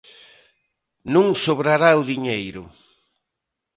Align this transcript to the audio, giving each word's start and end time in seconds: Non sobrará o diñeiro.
Non 1.13 1.27
sobrará 1.43 1.89
o 1.99 2.07
diñeiro. 2.11 2.63